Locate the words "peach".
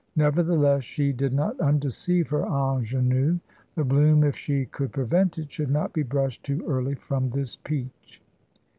7.55-8.19